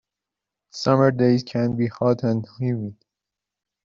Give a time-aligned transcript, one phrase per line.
[0.71, 2.95] Summer days can be hot and humid.